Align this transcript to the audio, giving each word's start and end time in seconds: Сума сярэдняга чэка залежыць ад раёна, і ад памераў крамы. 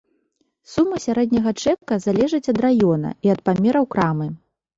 Сума 0.71 1.01
сярэдняга 1.05 1.53
чэка 1.65 1.95
залежыць 2.07 2.49
ад 2.55 2.63
раёна, 2.67 3.13
і 3.29 3.33
ад 3.37 3.45
памераў 3.51 3.85
крамы. 3.95 4.27